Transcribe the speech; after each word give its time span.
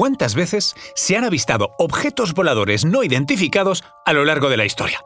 cuántas 0.00 0.34
veces 0.34 0.74
se 0.94 1.18
han 1.18 1.24
avistado 1.24 1.74
objetos 1.76 2.32
voladores 2.32 2.86
no 2.86 3.04
identificados 3.04 3.84
a 4.06 4.14
lo 4.14 4.24
largo 4.24 4.48
de 4.48 4.56
la 4.56 4.64
historia. 4.64 5.02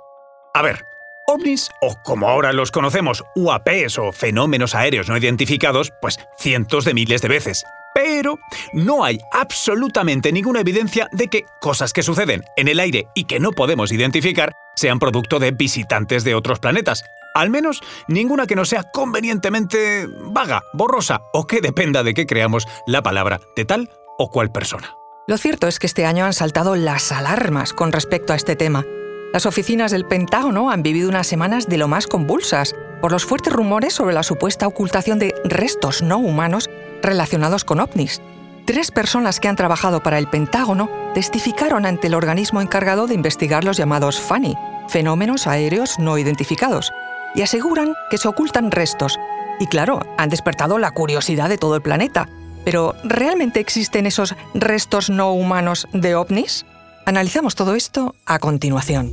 A 0.54 0.62
ver, 0.62 0.86
ovnis, 1.26 1.68
o 1.80 1.96
como 2.04 2.28
ahora 2.28 2.52
los 2.52 2.70
conocemos, 2.70 3.24
UAPs 3.34 3.98
o 3.98 4.12
fenómenos 4.12 4.76
aéreos 4.76 5.08
no 5.08 5.16
identificados, 5.16 5.92
pues 6.00 6.20
cientos 6.38 6.84
de 6.84 6.94
miles 6.94 7.22
de 7.22 7.28
veces. 7.28 7.64
Pero 7.92 8.38
no 8.72 9.02
hay 9.02 9.18
absolutamente 9.32 10.30
ninguna 10.30 10.60
evidencia 10.60 11.08
de 11.10 11.26
que 11.26 11.44
cosas 11.60 11.92
que 11.92 12.04
suceden 12.04 12.44
en 12.56 12.68
el 12.68 12.78
aire 12.78 13.08
y 13.16 13.24
que 13.24 13.40
no 13.40 13.50
podemos 13.50 13.90
identificar 13.90 14.52
sean 14.76 15.00
producto 15.00 15.40
de 15.40 15.50
visitantes 15.50 16.22
de 16.22 16.36
otros 16.36 16.60
planetas. 16.60 17.02
Al 17.34 17.50
menos 17.50 17.82
ninguna 18.06 18.46
que 18.46 18.54
no 18.54 18.64
sea 18.64 18.84
convenientemente 18.92 20.06
vaga, 20.26 20.62
borrosa 20.72 21.20
o 21.32 21.48
que 21.48 21.60
dependa 21.60 22.04
de 22.04 22.14
que 22.14 22.26
creamos 22.26 22.68
la 22.86 23.02
palabra 23.02 23.40
de 23.56 23.64
tal 23.64 23.90
o 24.18 24.30
cual 24.30 24.50
persona. 24.50 24.96
Lo 25.26 25.38
cierto 25.38 25.68
es 25.68 25.78
que 25.78 25.86
este 25.86 26.04
año 26.04 26.24
han 26.24 26.34
saltado 26.34 26.76
las 26.76 27.10
alarmas 27.10 27.72
con 27.72 27.92
respecto 27.92 28.32
a 28.32 28.36
este 28.36 28.56
tema. 28.56 28.84
Las 29.32 29.46
oficinas 29.46 29.90
del 29.90 30.06
Pentágono 30.06 30.70
han 30.70 30.82
vivido 30.82 31.08
unas 31.08 31.26
semanas 31.26 31.66
de 31.66 31.78
lo 31.78 31.88
más 31.88 32.06
convulsas 32.06 32.74
por 33.00 33.10
los 33.10 33.24
fuertes 33.24 33.52
rumores 33.52 33.94
sobre 33.94 34.14
la 34.14 34.22
supuesta 34.22 34.66
ocultación 34.66 35.18
de 35.18 35.34
restos 35.44 36.02
no 36.02 36.18
humanos 36.18 36.68
relacionados 37.02 37.64
con 37.64 37.80
ovnis. 37.80 38.20
Tres 38.66 38.90
personas 38.90 39.40
que 39.40 39.48
han 39.48 39.56
trabajado 39.56 40.02
para 40.02 40.18
el 40.18 40.28
Pentágono 40.28 40.88
testificaron 41.14 41.84
ante 41.84 42.06
el 42.06 42.14
organismo 42.14 42.60
encargado 42.60 43.06
de 43.06 43.14
investigar 43.14 43.64
los 43.64 43.76
llamados 43.76 44.20
FANI, 44.20 44.54
fenómenos 44.88 45.46
aéreos 45.46 45.98
no 45.98 46.16
identificados, 46.16 46.92
y 47.34 47.42
aseguran 47.42 47.94
que 48.10 48.18
se 48.18 48.28
ocultan 48.28 48.70
restos. 48.70 49.18
Y 49.58 49.66
claro, 49.66 50.00
han 50.16 50.30
despertado 50.30 50.78
la 50.78 50.92
curiosidad 50.92 51.48
de 51.48 51.58
todo 51.58 51.76
el 51.76 51.82
planeta. 51.82 52.28
Pero, 52.64 52.94
¿realmente 53.04 53.60
existen 53.60 54.06
esos 54.06 54.34
restos 54.54 55.10
no 55.10 55.32
humanos 55.32 55.86
de 55.92 56.14
ovnis? 56.14 56.64
Analizamos 57.06 57.54
todo 57.54 57.74
esto 57.74 58.14
a 58.24 58.38
continuación. 58.38 59.12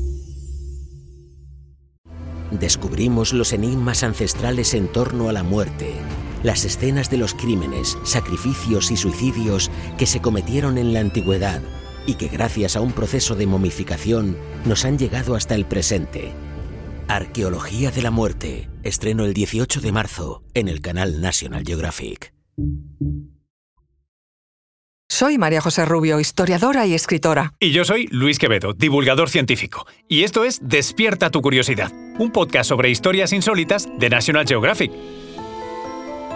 Descubrimos 2.52 3.34
los 3.34 3.54
enigmas 3.54 4.04
ancestrales 4.04 4.74
en 4.74 4.88
torno 4.90 5.30
a 5.30 5.34
la 5.34 5.44
muerte, 5.44 5.94
las 6.44 6.66
escenas 6.66 7.10
de 7.10 7.18
los 7.18 7.34
crímenes, 7.34 7.98
sacrificios 8.04 8.92
y 8.92 8.98
suicidios 8.98 9.72
que 9.98 10.06
se 10.06 10.22
cometieron 10.22 10.78
en 10.78 10.94
la 10.94 11.00
antigüedad 11.00 11.62
y 12.06 12.16
que 12.16 12.28
gracias 12.28 12.76
a 12.76 12.82
un 12.82 12.92
proceso 12.92 13.36
de 13.36 13.48
momificación 13.48 14.38
nos 14.66 14.86
han 14.86 14.98
llegado 14.98 15.36
hasta 15.36 15.56
el 15.56 15.66
presente. 15.66 16.34
Arqueología 17.08 17.92
de 17.92 18.02
la 18.02 18.12
Muerte, 18.12 18.70
estreno 18.84 19.26
el 19.26 19.34
18 19.34 19.82
de 19.82 19.92
marzo 19.92 20.44
en 20.54 20.68
el 20.68 20.82
canal 20.82 21.22
National 21.22 21.64
Geographic. 21.66 22.34
Soy 25.14 25.38
María 25.38 25.60
José 25.60 25.84
Rubio, 25.84 26.22
historiadora 26.22 26.86
y 26.86 26.94
escritora. 26.94 27.54
Y 27.60 27.74
yo 27.74 27.84
soy 27.84 28.08
Luis 28.12 28.40
Quevedo, 28.40 28.72
divulgador 28.72 29.30
científico. 29.30 29.86
Y 30.08 30.24
esto 30.24 30.46
es 30.46 30.62
Despierta 30.64 31.30
tu 31.30 31.42
curiosidad, 31.42 31.92
un 32.18 32.32
podcast 32.32 32.70
sobre 32.70 32.90
historias 32.90 33.34
insólitas 33.34 33.90
de 34.00 34.10
National 34.10 34.48
Geographic. 34.48 34.90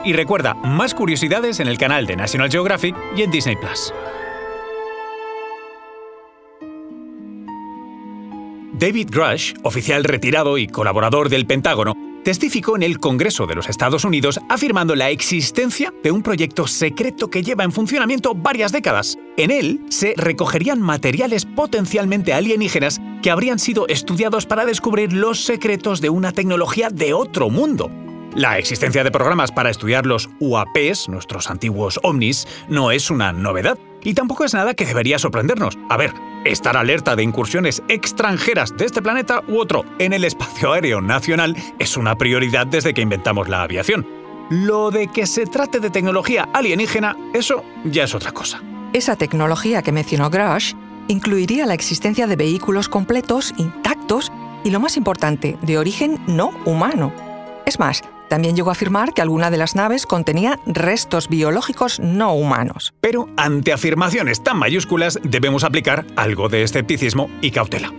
Y 0.03 0.11
recuerda, 0.11 0.55
más 0.55 0.93
curiosidades 0.93 1.61
en 1.61 1.69
el 1.69 1.77
canal 1.77 2.05
de 2.05 2.17
National 2.17 2.51
Geographic 2.51 2.97
y 3.15 3.21
en 3.21 3.31
Disney 3.31 3.55
Plus. 3.55 3.93
David 8.73 9.07
Grush, 9.09 9.53
oficial 9.63 10.03
retirado 10.03 10.57
y 10.57 10.67
colaborador 10.67 11.29
del 11.29 11.47
Pentágono, 11.47 11.93
testificó 12.25 12.75
en 12.75 12.81
el 12.81 12.99
Congreso 12.99 13.45
de 13.45 13.53
los 13.53 13.69
Estados 13.69 14.03
Unidos 14.03 14.39
afirmando 14.49 14.95
la 14.95 15.11
existencia 15.11 15.93
de 16.03 16.11
un 16.11 16.23
proyecto 16.23 16.65
secreto 16.65 17.29
que 17.29 17.43
lleva 17.43 17.63
en 17.63 17.71
funcionamiento 17.71 18.33
varias 18.33 18.71
décadas. 18.71 19.17
En 19.37 19.51
él 19.51 19.85
se 19.89 20.15
recogerían 20.17 20.81
materiales 20.81 21.45
potencialmente 21.45 22.33
alienígenas 22.33 22.99
que 23.21 23.29
habrían 23.29 23.59
sido 23.59 23.87
estudiados 23.87 24.47
para 24.47 24.65
descubrir 24.65 25.13
los 25.13 25.45
secretos 25.45 26.01
de 26.01 26.09
una 26.09 26.31
tecnología 26.31 26.89
de 26.89 27.13
otro 27.13 27.51
mundo. 27.51 27.91
La 28.35 28.57
existencia 28.57 29.03
de 29.03 29.11
programas 29.11 29.51
para 29.51 29.69
estudiar 29.69 30.07
los 30.07 30.27
UAPs, 30.39 31.07
nuestros 31.07 31.49
antiguos 31.51 31.99
ovnis, 32.01 32.47
no 32.67 32.89
es 32.89 33.11
una 33.11 33.33
novedad 33.33 33.77
y 34.05 34.13
tampoco 34.13 34.45
es 34.45 34.53
nada 34.53 34.73
que 34.73 34.85
debería 34.85 35.19
sorprendernos. 35.19 35.77
A 35.89 35.97
ver, 35.97 36.13
estar 36.45 36.77
alerta 36.77 37.17
de 37.17 37.23
incursiones 37.23 37.83
extranjeras 37.89 38.77
de 38.77 38.85
este 38.85 39.01
planeta 39.01 39.41
u 39.49 39.57
otro 39.57 39.83
en 39.99 40.13
el 40.13 40.23
espacio 40.23 40.71
aéreo 40.71 41.01
nacional 41.01 41.57
es 41.79 41.97
una 41.97 42.15
prioridad 42.15 42.67
desde 42.67 42.93
que 42.93 43.01
inventamos 43.01 43.49
la 43.49 43.63
aviación. 43.63 44.07
Lo 44.49 44.91
de 44.91 45.07
que 45.07 45.25
se 45.25 45.45
trate 45.45 45.79
de 45.79 45.89
tecnología 45.89 46.47
alienígena, 46.53 47.17
eso 47.33 47.63
ya 47.83 48.03
es 48.03 48.13
otra 48.13 48.31
cosa. 48.31 48.61
Esa 48.93 49.15
tecnología 49.15 49.81
que 49.81 49.91
mencionó 49.91 50.29
Grush 50.29 50.73
incluiría 51.07 51.65
la 51.65 51.73
existencia 51.73 52.27
de 52.27 52.35
vehículos 52.35 52.87
completos, 52.87 53.53
intactos 53.57 54.31
y, 54.63 54.69
lo 54.69 54.79
más 54.79 54.97
importante, 54.97 55.57
de 55.63 55.77
origen 55.79 56.19
no 56.27 56.51
humano. 56.65 57.11
Es 57.65 57.79
más, 57.79 58.03
también 58.29 58.55
llegó 58.55 58.69
a 58.69 58.73
afirmar 58.73 59.13
que 59.13 59.21
alguna 59.21 59.51
de 59.51 59.57
las 59.57 59.75
naves 59.75 60.05
contenía 60.05 60.59
restos 60.65 61.29
biológicos 61.29 61.99
no 61.99 62.33
humanos. 62.33 62.93
Pero 63.01 63.29
ante 63.37 63.73
afirmaciones 63.73 64.43
tan 64.43 64.57
mayúsculas 64.57 65.19
debemos 65.23 65.63
aplicar 65.63 66.05
algo 66.15 66.49
de 66.49 66.63
escepticismo 66.63 67.29
y 67.41 67.51
cautela. 67.51 67.91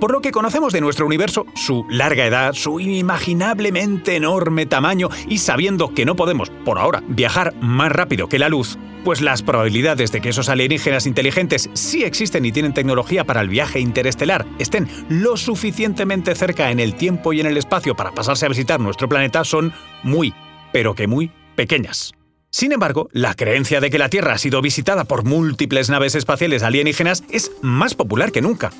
Por 0.00 0.12
lo 0.12 0.20
que 0.20 0.30
conocemos 0.30 0.74
de 0.74 0.82
nuestro 0.82 1.06
universo, 1.06 1.46
su 1.54 1.86
larga 1.88 2.26
edad, 2.26 2.52
su 2.52 2.80
inimaginablemente 2.80 4.16
enorme 4.16 4.66
tamaño 4.66 5.08
y 5.26 5.38
sabiendo 5.38 5.94
que 5.94 6.04
no 6.04 6.16
podemos, 6.16 6.50
por 6.66 6.78
ahora, 6.78 7.02
viajar 7.08 7.54
más 7.62 7.90
rápido 7.90 8.28
que 8.28 8.38
la 8.38 8.50
luz, 8.50 8.76
pues 9.04 9.22
las 9.22 9.42
probabilidades 9.42 10.12
de 10.12 10.20
que 10.20 10.28
esos 10.28 10.50
alienígenas 10.50 11.06
inteligentes 11.06 11.70
sí 11.72 12.04
existen 12.04 12.44
y 12.44 12.52
tienen 12.52 12.74
tecnología 12.74 13.24
para 13.24 13.40
el 13.40 13.48
viaje 13.48 13.80
interestelar 13.80 14.44
estén 14.58 14.86
lo 15.08 15.38
suficientemente 15.38 16.34
cerca 16.34 16.70
en 16.70 16.78
el 16.78 16.94
tiempo 16.94 17.32
y 17.32 17.40
en 17.40 17.46
el 17.46 17.56
espacio 17.56 17.96
para 17.96 18.12
pasarse 18.12 18.44
a 18.44 18.50
visitar 18.50 18.80
nuestro 18.80 19.08
planeta 19.08 19.44
son 19.44 19.72
muy, 20.02 20.34
pero 20.72 20.94
que 20.94 21.06
muy 21.06 21.30
pequeñas. 21.54 22.12
Sin 22.50 22.72
embargo, 22.72 23.08
la 23.12 23.34
creencia 23.34 23.80
de 23.80 23.88
que 23.88 23.98
la 23.98 24.10
Tierra 24.10 24.34
ha 24.34 24.38
sido 24.38 24.60
visitada 24.60 25.04
por 25.04 25.24
múltiples 25.24 25.88
naves 25.88 26.14
espaciales 26.14 26.62
alienígenas 26.62 27.24
es 27.30 27.50
más 27.62 27.94
popular 27.94 28.30
que 28.30 28.42
nunca. 28.42 28.72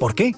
¿Por 0.00 0.14
qué? 0.14 0.32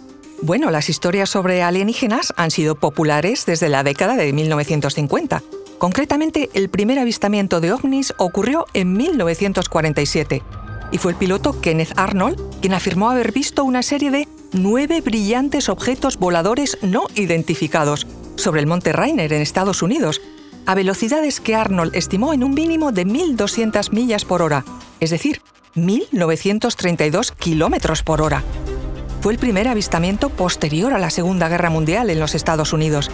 Bueno, 0.44 0.70
las 0.70 0.90
historias 0.90 1.30
sobre 1.30 1.62
alienígenas 1.62 2.34
han 2.36 2.50
sido 2.50 2.74
populares 2.74 3.46
desde 3.46 3.70
la 3.70 3.82
década 3.82 4.14
de 4.14 4.30
1950. 4.30 5.42
Concretamente, 5.78 6.50
el 6.52 6.68
primer 6.68 6.98
avistamiento 6.98 7.62
de 7.62 7.72
ovnis 7.72 8.12
ocurrió 8.18 8.66
en 8.74 8.92
1947 8.92 10.42
y 10.92 10.98
fue 10.98 11.12
el 11.12 11.18
piloto 11.18 11.58
Kenneth 11.62 11.94
Arnold 11.96 12.38
quien 12.60 12.74
afirmó 12.74 13.10
haber 13.10 13.32
visto 13.32 13.64
una 13.64 13.82
serie 13.82 14.10
de 14.10 14.28
nueve 14.52 15.00
brillantes 15.00 15.70
objetos 15.70 16.18
voladores 16.18 16.76
no 16.82 17.06
identificados 17.14 18.06
sobre 18.36 18.60
el 18.60 18.66
monte 18.66 18.92
Rainer 18.92 19.32
en 19.32 19.40
Estados 19.40 19.80
Unidos, 19.80 20.20
a 20.66 20.74
velocidades 20.74 21.40
que 21.40 21.54
Arnold 21.54 21.96
estimó 21.96 22.34
en 22.34 22.44
un 22.44 22.52
mínimo 22.52 22.92
de 22.92 23.06
1.200 23.06 23.92
millas 23.92 24.26
por 24.26 24.42
hora, 24.42 24.62
es 25.00 25.08
decir, 25.08 25.40
1.932 25.74 27.34
kilómetros 27.34 28.02
por 28.02 28.20
hora 28.20 28.44
fue 29.24 29.32
el 29.32 29.38
primer 29.38 29.68
avistamiento 29.68 30.28
posterior 30.28 30.92
a 30.92 30.98
la 30.98 31.08
Segunda 31.08 31.48
Guerra 31.48 31.70
Mundial 31.70 32.10
en 32.10 32.20
los 32.20 32.34
Estados 32.34 32.74
Unidos. 32.74 33.10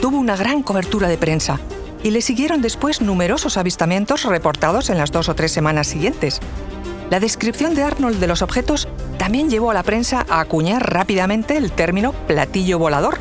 Tuvo 0.00 0.16
una 0.16 0.36
gran 0.36 0.62
cobertura 0.62 1.08
de 1.08 1.18
prensa 1.18 1.58
y 2.04 2.12
le 2.12 2.22
siguieron 2.22 2.62
después 2.62 3.00
numerosos 3.00 3.56
avistamientos 3.56 4.22
reportados 4.22 4.88
en 4.88 4.98
las 4.98 5.10
dos 5.10 5.28
o 5.28 5.34
tres 5.34 5.50
semanas 5.50 5.88
siguientes. 5.88 6.38
La 7.10 7.18
descripción 7.18 7.74
de 7.74 7.82
Arnold 7.82 8.20
de 8.20 8.28
los 8.28 8.40
objetos 8.40 8.86
también 9.18 9.50
llevó 9.50 9.72
a 9.72 9.74
la 9.74 9.82
prensa 9.82 10.24
a 10.28 10.38
acuñar 10.38 10.92
rápidamente 10.92 11.56
el 11.56 11.72
término 11.72 12.12
platillo 12.12 12.78
volador, 12.78 13.18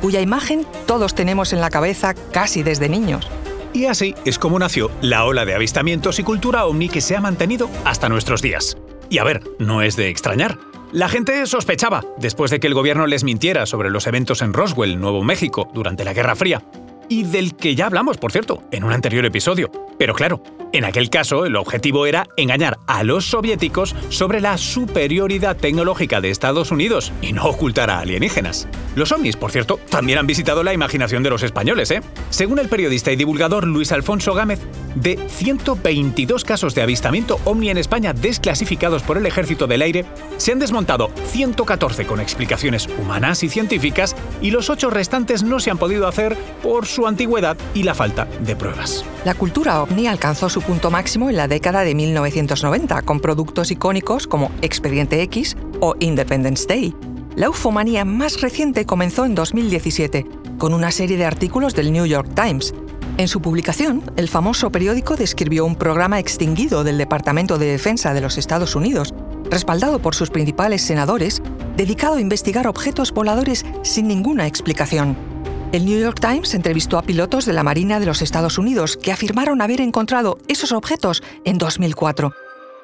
cuya 0.00 0.20
imagen 0.20 0.64
todos 0.86 1.16
tenemos 1.16 1.52
en 1.52 1.60
la 1.60 1.70
cabeza 1.70 2.14
casi 2.14 2.62
desde 2.62 2.88
niños. 2.88 3.28
Y 3.72 3.86
así 3.86 4.14
es 4.24 4.38
como 4.38 4.60
nació 4.60 4.92
la 5.02 5.24
ola 5.24 5.44
de 5.44 5.56
avistamientos 5.56 6.20
y 6.20 6.22
cultura 6.22 6.66
ovni 6.66 6.88
que 6.88 7.00
se 7.00 7.16
ha 7.16 7.20
mantenido 7.20 7.68
hasta 7.84 8.08
nuestros 8.08 8.42
días. 8.42 8.76
Y 9.10 9.18
a 9.18 9.24
ver, 9.24 9.42
no 9.58 9.82
es 9.82 9.96
de 9.96 10.08
extrañar. 10.08 10.56
La 10.94 11.08
gente 11.08 11.44
sospechaba, 11.46 12.04
después 12.18 12.52
de 12.52 12.60
que 12.60 12.68
el 12.68 12.74
gobierno 12.74 13.08
les 13.08 13.24
mintiera 13.24 13.66
sobre 13.66 13.90
los 13.90 14.06
eventos 14.06 14.42
en 14.42 14.52
Roswell, 14.52 15.00
Nuevo 15.00 15.24
México, 15.24 15.68
durante 15.74 16.04
la 16.04 16.12
Guerra 16.12 16.36
Fría, 16.36 16.62
y 17.08 17.24
del 17.24 17.54
que 17.56 17.74
ya 17.74 17.86
hablamos, 17.86 18.18
por 18.18 18.32
cierto, 18.32 18.62
en 18.70 18.84
un 18.84 18.92
anterior 18.92 19.24
episodio. 19.24 19.70
Pero 19.98 20.14
claro, 20.14 20.42
en 20.72 20.84
aquel 20.84 21.08
caso 21.08 21.46
el 21.46 21.54
objetivo 21.54 22.04
era 22.06 22.26
engañar 22.36 22.78
a 22.86 23.04
los 23.04 23.26
soviéticos 23.26 23.94
sobre 24.08 24.40
la 24.40 24.58
superioridad 24.58 25.56
tecnológica 25.56 26.20
de 26.20 26.30
Estados 26.30 26.72
Unidos 26.72 27.12
y 27.22 27.32
no 27.32 27.44
ocultar 27.44 27.90
a 27.90 28.00
alienígenas. 28.00 28.66
Los 28.96 29.12
ovnis, 29.12 29.36
por 29.36 29.52
cierto, 29.52 29.78
también 29.88 30.18
han 30.18 30.26
visitado 30.26 30.64
la 30.64 30.74
imaginación 30.74 31.22
de 31.22 31.30
los 31.30 31.44
españoles, 31.44 31.90
¿eh? 31.92 32.02
Según 32.30 32.58
el 32.58 32.68
periodista 32.68 33.12
y 33.12 33.16
divulgador 33.16 33.66
Luis 33.66 33.92
Alfonso 33.92 34.34
Gámez, 34.34 34.60
de 34.96 35.16
122 35.28 36.44
casos 36.44 36.74
de 36.74 36.82
avistamiento 36.82 37.38
ovni 37.44 37.70
en 37.70 37.78
España 37.78 38.12
desclasificados 38.12 39.02
por 39.02 39.16
el 39.16 39.26
Ejército 39.26 39.66
del 39.66 39.82
Aire, 39.82 40.04
se 40.38 40.52
han 40.52 40.58
desmontado 40.58 41.10
114 41.30 42.04
con 42.06 42.20
explicaciones 42.20 42.88
humanas 42.98 43.42
y 43.42 43.48
científicas 43.48 44.16
y 44.42 44.50
los 44.50 44.70
8 44.70 44.90
restantes 44.90 45.42
no 45.42 45.60
se 45.60 45.70
han 45.70 45.78
podido 45.78 46.06
hacer 46.08 46.36
por 46.62 46.86
su 46.94 47.06
antigüedad 47.06 47.56
y 47.74 47.82
la 47.82 47.94
falta 47.94 48.26
de 48.40 48.54
pruebas. 48.54 49.04
La 49.24 49.34
cultura 49.34 49.82
ovni 49.82 50.06
alcanzó 50.06 50.48
su 50.48 50.62
punto 50.62 50.90
máximo 50.90 51.28
en 51.28 51.36
la 51.36 51.48
década 51.48 51.82
de 51.82 51.94
1990 51.94 53.02
con 53.02 53.20
productos 53.20 53.70
icónicos 53.70 54.26
como 54.26 54.52
Expediente 54.62 55.20
X 55.22 55.56
o 55.80 55.96
Independence 55.98 56.66
Day. 56.68 56.94
La 57.34 57.50
ufomanía 57.50 58.04
más 58.04 58.40
reciente 58.40 58.86
comenzó 58.86 59.24
en 59.24 59.34
2017 59.34 60.24
con 60.56 60.72
una 60.72 60.92
serie 60.92 61.16
de 61.16 61.24
artículos 61.24 61.74
del 61.74 61.92
New 61.92 62.06
York 62.06 62.30
Times. 62.34 62.72
En 63.18 63.26
su 63.26 63.42
publicación, 63.42 64.02
el 64.16 64.28
famoso 64.28 64.70
periódico 64.70 65.16
describió 65.16 65.64
un 65.64 65.74
programa 65.74 66.20
extinguido 66.20 66.84
del 66.84 66.98
Departamento 66.98 67.58
de 67.58 67.66
Defensa 67.66 68.14
de 68.14 68.20
los 68.20 68.38
Estados 68.38 68.76
Unidos, 68.76 69.12
respaldado 69.50 69.98
por 69.98 70.14
sus 70.14 70.30
principales 70.30 70.82
senadores, 70.82 71.42
dedicado 71.76 72.16
a 72.16 72.20
investigar 72.20 72.68
objetos 72.68 73.12
voladores 73.12 73.64
sin 73.82 74.06
ninguna 74.06 74.46
explicación. 74.46 75.33
El 75.74 75.86
New 75.86 76.00
York 76.00 76.20
Times 76.20 76.54
entrevistó 76.54 76.98
a 76.98 77.02
pilotos 77.02 77.46
de 77.46 77.52
la 77.52 77.64
Marina 77.64 77.98
de 77.98 78.06
los 78.06 78.22
Estados 78.22 78.58
Unidos 78.58 78.96
que 78.96 79.10
afirmaron 79.10 79.60
haber 79.60 79.80
encontrado 79.80 80.38
esos 80.46 80.70
objetos 80.70 81.20
en 81.44 81.58
2004 81.58 82.32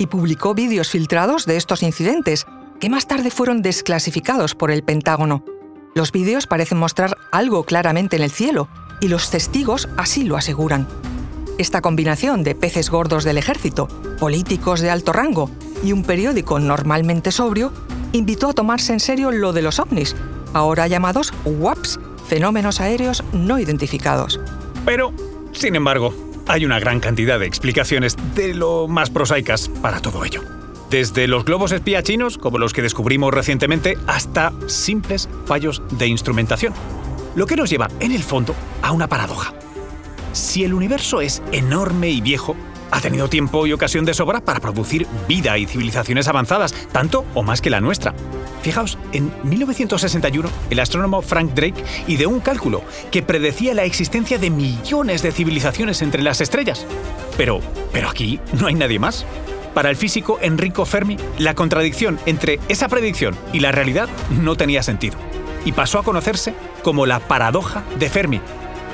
y 0.01 0.09
publicó 0.09 0.55
vídeos 0.55 0.91
filtrados 0.91 1.47
de 1.47 1.57
estos 1.57 1.85
incidentes, 1.85 2.47
que 2.81 2.91
más 2.91 3.07
tarde 3.07 3.31
fueron 3.31 3.63
desclasificados 3.63 4.57
por 4.57 4.73
el 4.73 4.83
Pentágono. 4.83 5.45
Los 5.95 6.11
vídeos 6.11 6.49
parecen 6.49 6.79
mostrar 6.79 7.17
algo 7.31 7.63
claramente 7.63 8.17
en 8.17 8.23
el 8.23 8.33
cielo, 8.33 8.69
y 9.01 9.07
los 9.07 9.31
testigos 9.31 9.89
así 9.97 10.25
lo 10.25 10.37
aseguran. 10.37 10.89
Esta 11.59 11.83
combinación 11.83 12.43
de 12.43 12.57
peces 12.57 12.91
gordos 12.91 13.23
del 13.23 13.39
ejército, 13.39 13.87
políticos 14.19 14.81
de 14.81 14.91
alto 14.91 15.13
rango 15.13 15.49
y 15.85 15.93
un 15.93 16.03
periódico 16.03 16.59
normalmente 16.59 17.31
sobrio 17.31 17.73
invitó 18.11 18.49
a 18.49 18.53
tomarse 18.53 18.93
en 18.93 18.99
serio 18.99 19.31
lo 19.31 19.53
de 19.53 19.63
los 19.63 19.79
ovnis, 19.79 20.17
ahora 20.55 20.89
llamados 20.89 21.33
WAPs, 21.45 22.01
fenómenos 22.31 22.81
aéreos 22.81 23.25
no 23.33 23.59
identificados. 23.59 24.39
Pero, 24.87 25.13
sin 25.51 25.75
embargo, 25.75 26.15
hay 26.47 26.65
una 26.65 26.79
gran 26.79 27.01
cantidad 27.01 27.41
de 27.41 27.47
explicaciones 27.47 28.17
de 28.37 28.55
lo 28.55 28.87
más 28.87 29.11
prosaicas 29.11 29.69
para 29.83 30.01
todo 30.01 30.25
ello. 30.25 30.41
Desde 30.91 31.27
los 31.27 31.45
globos 31.45 31.73
espía 31.73 32.05
chinos, 32.05 32.39
como 32.39 32.59
los 32.59 32.73
que 32.73 32.83
descubrimos 32.83 33.35
recientemente, 33.35 33.99
hasta 34.07 34.53
simples 34.69 35.29
fallos 35.45 35.83
de 35.91 36.07
instrumentación. 36.07 36.73
Lo 37.35 37.47
que 37.47 37.57
nos 37.57 37.69
lleva, 37.69 37.89
en 37.99 38.13
el 38.13 38.23
fondo, 38.23 38.55
a 38.81 38.93
una 38.93 39.09
paradoja. 39.09 39.53
Si 40.33 40.63
el 40.63 40.73
universo 40.73 41.21
es 41.21 41.43
enorme 41.51 42.11
y 42.11 42.21
viejo, 42.21 42.55
ha 42.93 43.01
tenido 43.01 43.29
tiempo 43.29 43.67
y 43.67 43.73
ocasión 43.73 44.05
de 44.05 44.15
sobra 44.15 44.41
para 44.41 44.61
producir 44.61 45.09
vida 45.27 45.59
y 45.59 45.67
civilizaciones 45.67 46.29
avanzadas, 46.29 46.75
tanto 46.93 47.25
o 47.35 47.43
más 47.43 47.61
que 47.61 47.71
la 47.71 47.81
nuestra. 47.81 48.15
Fijaos, 48.63 48.99
en 49.13 49.33
1961 49.43 50.49
el 50.71 50.81
astrónomo 50.81 51.23
Frank 51.23 51.53
Drake 51.55 51.83
ideó 52.07 52.29
un 52.29 52.41
cálculo 52.41 52.83
que 53.11 53.23
predecía 53.23 53.75
la 53.75 53.85
existencia 53.85 54.39
de 54.39 54.51
millones 54.51 55.23
de 55.23 55.33
civilizaciones 55.33 56.03
entre 56.03 56.23
las 56.23 56.41
estrellas. 56.41 56.87
Pero, 57.37 57.61
pero 57.93 58.09
aquí 58.09 58.41
no 58.59 58.67
hay 58.67 58.75
nadie 58.75 58.99
más. 58.99 59.25
Para 59.75 59.89
el 59.89 59.97
físico 59.97 60.39
Enrico 60.43 60.85
Fermi, 60.85 61.17
la 61.39 61.55
contradicción 61.55 62.19
entre 62.27 62.59
esa 62.69 62.89
predicción 62.89 63.37
y 63.53 63.61
la 63.61 63.73
realidad 63.73 64.09
no 64.31 64.57
tenía 64.57 64.83
sentido, 64.83 65.17
y 65.65 65.73
pasó 65.73 65.99
a 65.99 66.03
conocerse 66.03 66.55
como 66.83 67.07
la 67.07 67.21
paradoja 67.21 67.85
de 67.99 68.11
Fermi. 68.11 68.41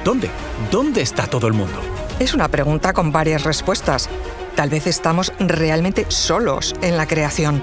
¿Dónde? 0.04 0.28
¿Dónde 0.70 1.00
está 1.00 1.26
todo 1.26 1.46
el 1.46 1.54
mundo? 1.54 1.80
Es 2.20 2.34
una 2.34 2.48
pregunta 2.48 2.92
con 2.92 3.10
varias 3.10 3.44
respuestas. 3.44 4.08
Tal 4.54 4.70
vez 4.70 4.86
estamos 4.86 5.32
realmente 5.38 6.06
solos 6.08 6.74
en 6.82 6.96
la 6.96 7.06
creación. 7.06 7.62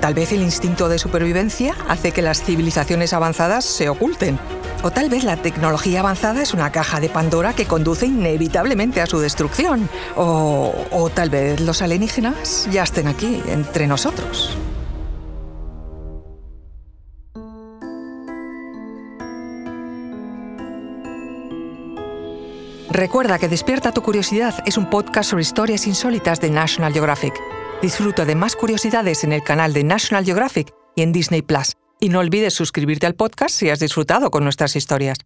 Tal 0.00 0.14
vez 0.14 0.32
el 0.32 0.42
instinto 0.42 0.88
de 0.88 0.98
supervivencia 0.98 1.74
hace 1.88 2.12
que 2.12 2.22
las 2.22 2.42
civilizaciones 2.42 3.12
avanzadas 3.12 3.64
se 3.64 3.88
oculten. 3.88 4.38
O 4.84 4.92
tal 4.92 5.10
vez 5.10 5.24
la 5.24 5.36
tecnología 5.36 6.00
avanzada 6.00 6.40
es 6.40 6.54
una 6.54 6.70
caja 6.70 7.00
de 7.00 7.08
Pandora 7.08 7.52
que 7.52 7.66
conduce 7.66 8.06
inevitablemente 8.06 9.00
a 9.00 9.06
su 9.06 9.18
destrucción. 9.18 9.88
O, 10.16 10.72
o 10.92 11.10
tal 11.10 11.30
vez 11.30 11.60
los 11.60 11.82
alienígenas 11.82 12.68
ya 12.70 12.84
estén 12.84 13.08
aquí, 13.08 13.42
entre 13.48 13.88
nosotros. 13.88 14.56
Recuerda 22.90 23.38
que 23.38 23.48
Despierta 23.48 23.92
tu 23.92 24.02
Curiosidad 24.02 24.54
es 24.64 24.76
un 24.78 24.88
podcast 24.90 25.30
sobre 25.30 25.42
historias 25.42 25.86
insólitas 25.86 26.40
de 26.40 26.50
National 26.50 26.92
Geographic. 26.92 27.34
Disfruta 27.80 28.24
de 28.24 28.34
más 28.34 28.56
curiosidades 28.56 29.22
en 29.22 29.32
el 29.32 29.44
canal 29.44 29.72
de 29.72 29.84
National 29.84 30.24
Geographic 30.24 30.74
y 30.96 31.02
en 31.02 31.12
Disney 31.12 31.42
Plus. 31.42 31.74
Y 32.00 32.08
no 32.08 32.18
olvides 32.18 32.52
suscribirte 32.52 33.06
al 33.06 33.14
podcast 33.14 33.54
si 33.54 33.70
has 33.70 33.78
disfrutado 33.78 34.32
con 34.32 34.42
nuestras 34.42 34.74
historias. 34.74 35.18